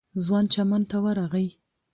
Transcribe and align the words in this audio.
ځوان 0.25 0.45
چمن 0.53 0.81
ته 0.89 0.97
ورغی. 1.03 1.47